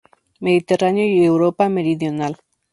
Mediterráneo 0.39 1.05
y 1.05 1.23
Europa 1.23 1.69
meridional. 1.69 2.35